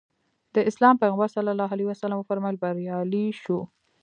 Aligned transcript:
د 0.55 0.57
اسلام 0.69 0.95
پیغمبر 1.01 1.27
ص 2.01 2.03
وفرمایل 2.21 2.57
بریالی 2.63 3.25
شو. 3.41 3.59